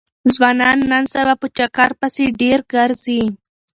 ځوانان 0.33 0.77
نن 0.91 1.03
سبا 1.13 1.33
په 1.41 1.47
چکر 1.57 1.91
پسې 1.99 2.25
ډېر 2.41 2.59
ګرځي. 2.73 3.21